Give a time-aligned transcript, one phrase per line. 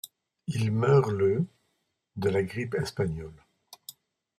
[0.47, 1.45] Il meurt le
[2.15, 3.39] de la grippe espagnole.